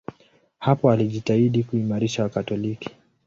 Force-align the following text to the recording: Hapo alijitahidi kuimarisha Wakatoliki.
Hapo 0.59 0.91
alijitahidi 0.91 1.63
kuimarisha 1.63 2.23
Wakatoliki. 2.23 2.89